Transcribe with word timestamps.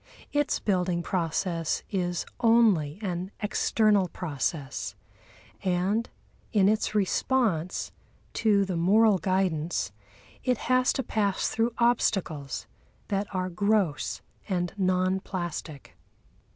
Its 0.33 0.59
building 0.59 1.03
process 1.03 1.83
is 1.91 2.25
only 2.39 2.97
an 3.03 3.29
external 3.39 4.07
process, 4.07 4.95
and 5.63 6.09
in 6.51 6.67
its 6.67 6.95
response 6.95 7.91
to 8.33 8.65
the 8.65 8.75
moral 8.75 9.19
guidance 9.19 9.91
it 10.43 10.57
has 10.57 10.91
to 10.91 11.03
pass 11.03 11.49
through 11.49 11.71
obstacles 11.77 12.65
that 13.09 13.27
are 13.31 13.51
gross 13.51 14.21
and 14.49 14.73
non 14.75 15.19
plastic. 15.19 15.95